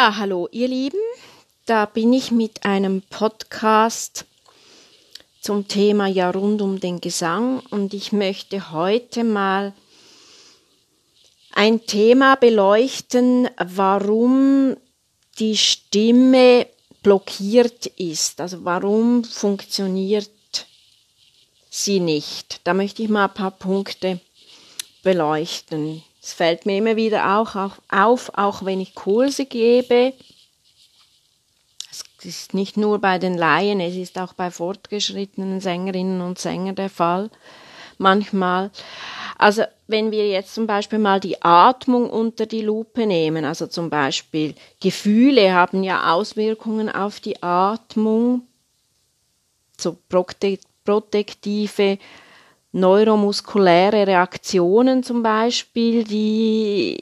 [0.00, 1.00] Ja, hallo ihr Lieben,
[1.66, 4.26] da bin ich mit einem Podcast
[5.40, 9.72] zum Thema Ja rund um den Gesang und ich möchte heute mal
[11.52, 14.76] ein Thema beleuchten, warum
[15.40, 16.68] die Stimme
[17.02, 20.30] blockiert ist, also warum funktioniert
[21.70, 22.60] sie nicht.
[22.62, 24.20] Da möchte ich mal ein paar Punkte
[25.02, 26.04] beleuchten.
[26.28, 27.56] Es fällt mir immer wieder auch
[27.88, 30.12] auf, auch wenn ich Kurse gebe.
[31.90, 36.74] Es ist nicht nur bei den Laien, es ist auch bei fortgeschrittenen Sängerinnen und Sängern
[36.74, 37.30] der Fall.
[37.96, 38.70] Manchmal.
[39.38, 43.88] Also wenn wir jetzt zum Beispiel mal die Atmung unter die Lupe nehmen, also zum
[43.88, 48.42] Beispiel Gefühle haben ja Auswirkungen auf die Atmung,
[49.78, 49.96] so
[50.84, 51.98] protektive
[52.78, 56.98] neuromuskuläre Reaktionen zum Beispiel, die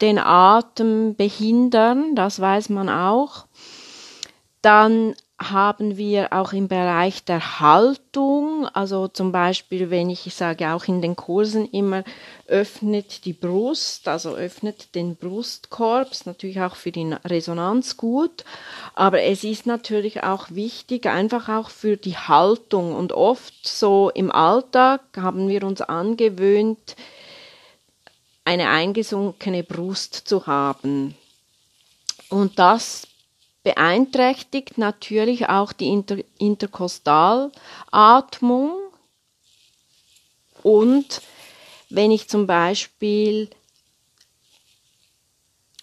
[0.00, 3.46] den Atem behindern, das weiß man auch.
[4.62, 10.84] Dann haben wir auch im Bereich der Haltung, also zum Beispiel, wenn ich, sage auch
[10.84, 12.04] in den Kursen immer,
[12.46, 18.44] öffnet die Brust, also öffnet den Brustkorb, ist natürlich auch für die Resonanz gut,
[18.94, 22.94] aber es ist natürlich auch wichtig, einfach auch für die Haltung.
[22.94, 26.96] Und oft so im Alltag haben wir uns angewöhnt,
[28.46, 31.14] eine eingesunkene Brust zu haben.
[32.30, 33.06] Und das
[33.66, 38.70] beeinträchtigt natürlich auch die Inter Interkostalatmung
[40.62, 41.20] und
[41.90, 43.50] wenn ich zum Beispiel,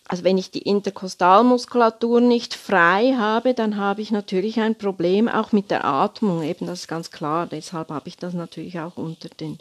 [0.06, 5.52] also wenn ich die Interkostalmuskulatur nicht frei habe, dann habe ich natürlich ein Problem auch
[5.52, 6.42] mit der Atmung.
[6.42, 7.48] Eben, das ist ganz klar.
[7.48, 9.58] Deshalb habe ich das natürlich auch unter, den,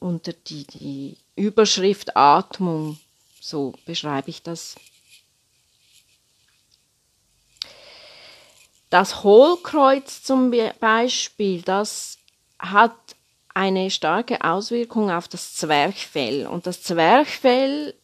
[0.00, 2.98] unter die, die Überschrift Atmung.
[3.40, 4.74] So beschreibe ich das
[8.92, 12.18] Das Hohlkreuz zum Beispiel, das
[12.58, 12.92] hat
[13.54, 16.46] eine starke Auswirkung auf das Zwerchfell.
[16.46, 17.94] Und das Zwerchfell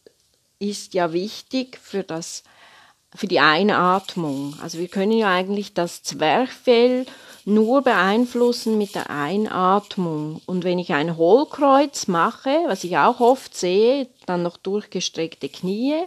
[0.57, 2.43] ist ja wichtig für, das,
[3.13, 4.55] für die Einatmung.
[4.63, 7.05] Also wir können ja eigentlich das Zwerchfell
[7.45, 10.41] nur beeinflussen mit der Einatmung.
[10.47, 16.05] Und wenn ich ein Hohlkreuz mache, was ich auch oft sehe, dann noch durchgestreckte Knie,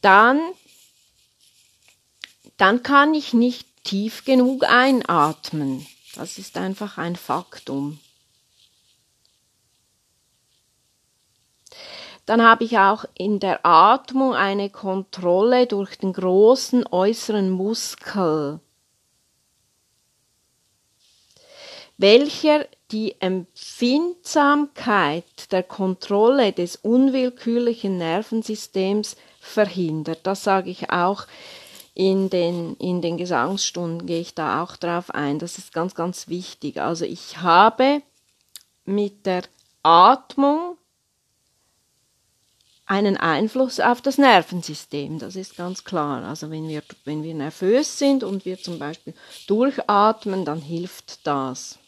[0.00, 0.40] dann
[2.60, 5.86] dann kann ich nicht tief genug einatmen.
[6.14, 7.98] Das ist einfach ein Faktum.
[12.26, 18.60] Dann habe ich auch in der Atmung eine Kontrolle durch den großen äußeren Muskel,
[21.96, 30.20] welcher die Empfindsamkeit der Kontrolle des unwillkürlichen Nervensystems verhindert.
[30.24, 31.26] Das sage ich auch
[32.00, 35.38] in den, in den Gesangsstunden gehe ich da auch drauf ein.
[35.38, 36.80] Das ist ganz, ganz wichtig.
[36.80, 38.00] Also ich habe
[38.86, 39.42] mit der
[39.82, 40.78] Atmung
[42.86, 45.18] einen Einfluss auf das Nervensystem.
[45.18, 46.24] Das ist ganz klar.
[46.24, 49.12] Also wenn wir, wenn wir nervös sind und wir zum Beispiel
[49.46, 51.78] durchatmen, dann hilft das.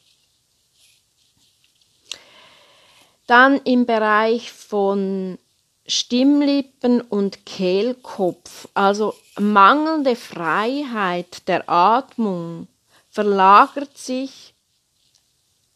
[3.26, 5.38] Dann im Bereich von
[5.86, 12.68] Stimmlippen und Kehlkopf, also mangelnde Freiheit der Atmung,
[13.10, 14.54] verlagert sich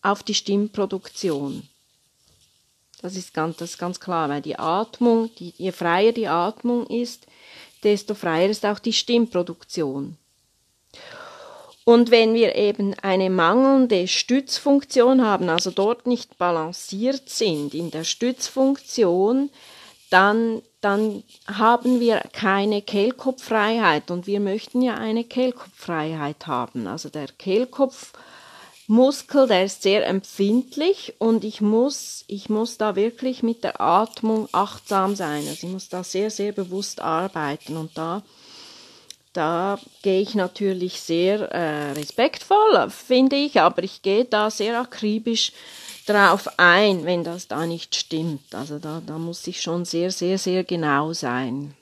[0.02, 1.68] auf die Stimmproduktion.
[3.02, 6.86] Das ist ganz, das ist ganz klar, weil die Atmung, die, je freier die Atmung
[6.86, 7.26] ist,
[7.82, 10.16] desto freier ist auch die Stimmproduktion.
[11.84, 18.02] Und wenn wir eben eine mangelnde Stützfunktion haben, also dort nicht balanciert sind in der
[18.02, 19.50] Stützfunktion,
[20.10, 26.86] dann, dann haben wir keine Kehlkopffreiheit und wir möchten ja eine Kehlkopffreiheit haben.
[26.86, 33.64] Also der Kehlkopfmuskel, der ist sehr empfindlich und ich muss, ich muss da wirklich mit
[33.64, 35.44] der Atmung achtsam sein.
[35.48, 38.22] Also ich muss da sehr, sehr bewusst arbeiten und da,
[39.32, 45.52] da gehe ich natürlich sehr äh, respektvoll, finde ich, aber ich gehe da sehr akribisch
[46.06, 48.54] drauf ein, wenn das da nicht stimmt.
[48.54, 51.74] Also da, da muss ich schon sehr, sehr, sehr genau sein.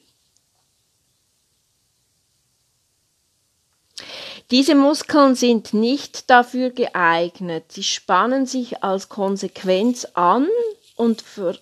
[4.51, 7.73] Diese Muskeln sind nicht dafür geeignet.
[7.73, 10.49] Sie spannen sich als Konsequenz an
[10.97, 11.59] und für,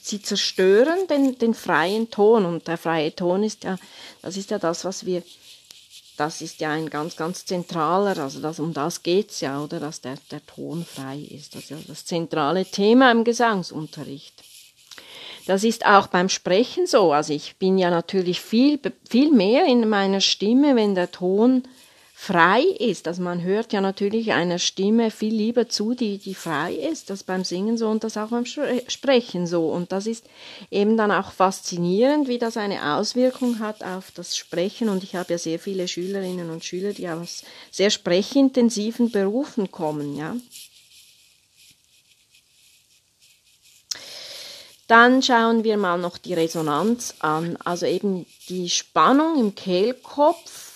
[0.00, 2.44] sie zerstören den, den freien Ton.
[2.44, 3.76] Und der freie Ton ist ja,
[4.22, 5.22] das ist ja das, was wir
[6.20, 9.80] das ist ja ein ganz, ganz zentraler, also das, um das geht es ja, oder,
[9.80, 11.54] dass der, der Ton frei ist.
[11.54, 14.34] Das ist ja das zentrale Thema im Gesangsunterricht.
[15.46, 17.14] Das ist auch beim Sprechen so.
[17.14, 18.78] Also ich bin ja natürlich viel,
[19.08, 21.62] viel mehr in meiner Stimme, wenn der Ton
[22.22, 23.08] frei ist.
[23.08, 27.22] Also man hört ja natürlich einer Stimme viel lieber zu, die, die frei ist, das
[27.22, 29.70] beim Singen so und das auch beim Sprechen so.
[29.70, 30.26] Und das ist
[30.70, 34.90] eben dann auch faszinierend, wie das eine Auswirkung hat auf das Sprechen.
[34.90, 40.14] Und ich habe ja sehr viele Schülerinnen und Schüler, die aus sehr sprechintensiven Berufen kommen,
[40.14, 40.36] ja.
[44.88, 50.69] Dann schauen wir mal noch die Resonanz an, also eben die Spannung im Kehlkopf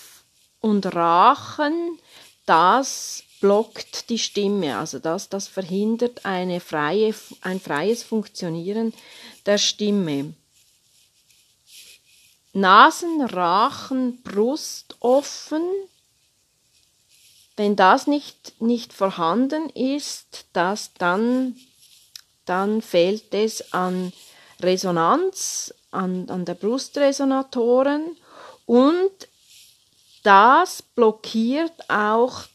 [0.65, 1.99] und Rachen,
[2.47, 8.91] das blockt die Stimme, also das, das verhindert eine freie, ein freies Funktionieren
[9.45, 10.33] der Stimme.
[12.53, 15.61] Nasen, Rachen, Brust offen.
[17.55, 21.55] Wenn das nicht, nicht vorhanden ist, das dann,
[22.45, 24.11] dann fehlt es an
[24.59, 28.17] Resonanz, an, an der Brustresonatoren
[28.65, 29.27] und
[30.25, 32.45] das blockiert auch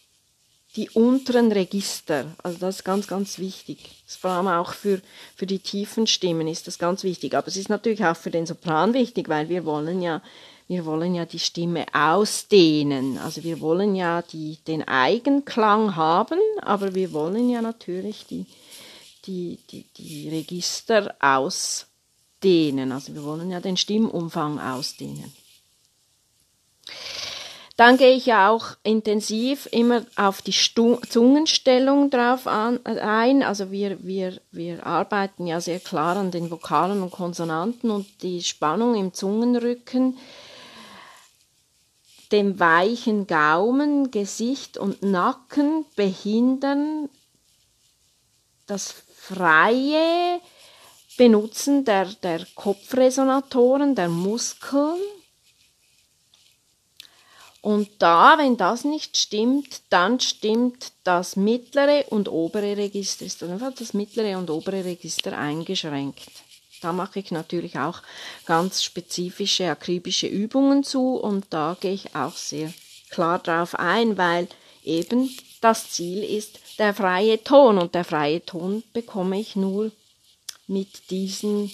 [0.76, 2.26] die unteren Register.
[2.42, 3.78] Also das ist ganz, ganz wichtig.
[4.06, 5.00] Vor allem auch für,
[5.36, 7.34] für die tiefen Stimmen ist das ganz wichtig.
[7.34, 10.22] Aber es ist natürlich auch für den Sopran wichtig, weil wir wollen ja,
[10.68, 13.18] wir wollen ja die Stimme ausdehnen.
[13.18, 18.46] Also wir wollen ja die, den Eigenklang haben, aber wir wollen ja natürlich die,
[19.26, 22.92] die, die, die Register ausdehnen.
[22.92, 25.32] Also wir wollen ja den Stimmumfang ausdehnen.
[27.80, 33.42] Dann gehe ich ja auch intensiv immer auf die Stu Zungenstellung drauf an, ein.
[33.42, 38.42] Also wir, wir, wir arbeiten ja sehr klar an den Vokalen und Konsonanten und die
[38.42, 40.18] Spannung im Zungenrücken,
[42.32, 47.08] dem weichen Gaumen, Gesicht und Nacken behindern
[48.66, 50.38] das freie
[51.16, 55.00] Benutzen der, der Kopfresonatoren, der Muskeln
[57.62, 63.74] und da, wenn das nicht stimmt, dann stimmt das mittlere und obere Register, ist einfach
[63.74, 66.30] das mittlere und obere Register eingeschränkt.
[66.80, 68.00] Da mache ich natürlich auch
[68.46, 72.72] ganz spezifische akribische Übungen zu und da gehe ich auch sehr
[73.10, 74.48] klar drauf ein, weil
[74.82, 75.28] eben
[75.60, 79.92] das Ziel ist der freie Ton und der freie Ton bekomme ich nur
[80.66, 81.70] mit, diesen,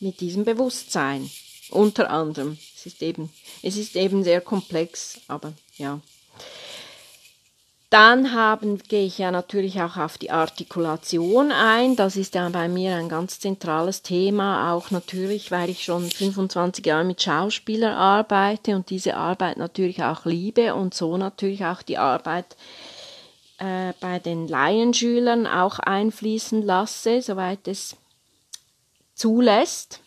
[0.00, 1.30] mit diesem Bewusstsein
[1.72, 2.58] unter anderem.
[2.76, 3.30] Es ist eben,
[3.62, 6.00] es ist eben sehr komplex, aber ja.
[7.92, 11.94] Dann haben, gehe ich ja natürlich auch auf die Artikulation ein.
[11.94, 16.86] Das ist ja bei mir ein ganz zentrales Thema, auch natürlich, weil ich schon 25
[16.86, 21.98] Jahre mit Schauspielern arbeite und diese Arbeit natürlich auch liebe und so natürlich auch die
[21.98, 22.56] Arbeit
[23.58, 27.94] äh, bei den Laienschülern auch einfließen lasse, soweit es
[29.14, 30.00] zulässt.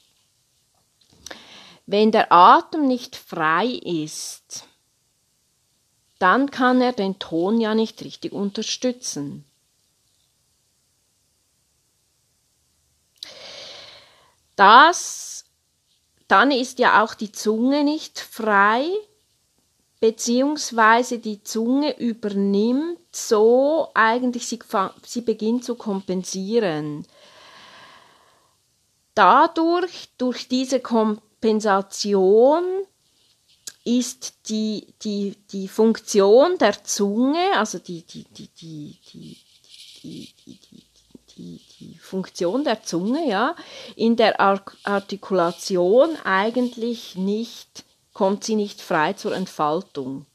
[1.86, 4.68] Wenn der Atem nicht frei ist,
[6.20, 9.46] dann kann er den Ton ja nicht richtig unterstützen.
[14.56, 15.46] Das,
[16.28, 18.88] dann ist ja auch die Zunge nicht frei,
[20.00, 24.60] beziehungsweise die Zunge übernimmt so eigentlich, sie,
[25.06, 27.06] sie beginnt zu kompensieren.
[29.14, 32.64] Dadurch, durch diese Kom Kompensation
[33.84, 39.38] ist die, die, die Funktion der Zunge, also die, die, die, die, die,
[40.02, 40.84] die, die,
[41.38, 43.56] die, die Funktion der Zunge, ja,
[43.96, 50.26] in der Artikulation eigentlich nicht, kommt sie nicht frei zur Entfaltung.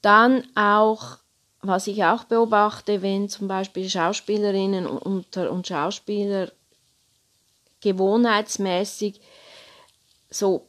[0.00, 1.18] Dann auch
[1.60, 6.52] was ich auch beobachte, wenn zum Beispiel Schauspielerinnen und, Schauspieler
[7.80, 9.20] gewohnheitsmäßig
[10.30, 10.66] so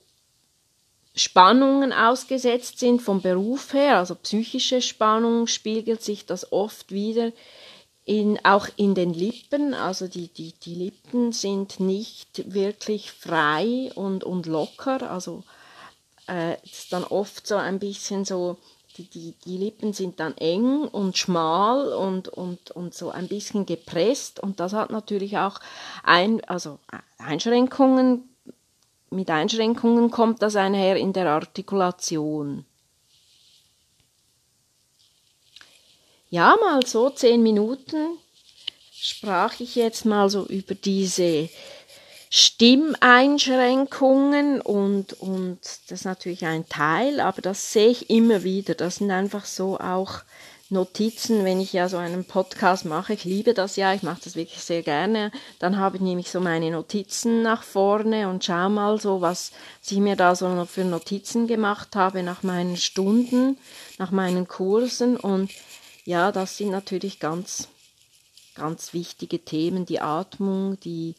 [1.16, 7.32] Spannungen ausgesetzt sind vom Beruf her, also psychische Spannung, spiegelt sich das oft wieder
[8.06, 9.74] in, auch in den Lippen.
[9.74, 15.12] Also die, die, die Lippen sind nicht wirklich frei und, und locker.
[15.12, 15.44] Also
[16.28, 18.58] äh, ist dann oft so ein bisschen so
[19.00, 23.66] die, die, die Lippen sind dann eng und schmal und, und, und so ein bisschen
[23.66, 25.60] gepresst und das hat natürlich auch
[26.04, 26.80] ein, also
[27.18, 28.30] Einschränkungen,
[29.10, 32.66] mit Einschränkungen kommt das einher in der Artikulation.
[36.30, 38.18] Ja, mal so zehn Minuten
[38.92, 41.50] sprach ich jetzt mal so über diese
[42.30, 48.76] Stimmeinschränkungen und, und das ist natürlich ein Teil, aber das sehe ich immer wieder.
[48.76, 50.22] Das sind einfach so auch
[50.72, 53.14] Notizen, wenn ich ja so einen Podcast mache.
[53.14, 55.32] Ich liebe das ja, ich mache das wirklich sehr gerne.
[55.58, 59.52] Dann habe ich nämlich so meine Notizen nach vorne und schau mal so, was
[59.90, 63.58] ich mir da so für Notizen gemacht habe nach meinen Stunden,
[63.98, 65.18] nach meinen Kursen.
[65.18, 65.50] Und
[66.06, 67.68] ja, das sind natürlich ganz,
[68.54, 71.16] ganz wichtige Themen, die Atmung, die,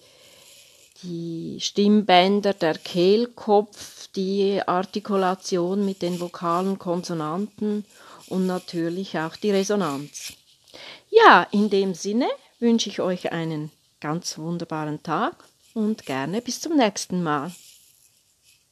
[1.03, 7.85] die Stimmbänder, der Kehlkopf, die Artikulation mit den vokalen Konsonanten
[8.29, 10.33] und natürlich auch die Resonanz.
[11.11, 12.29] Ja, in dem Sinne
[12.59, 17.53] wünsche ich euch einen ganz wunderbaren Tag und gerne bis zum nächsten Mal.